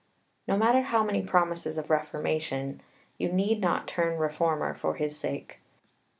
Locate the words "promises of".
1.21-1.91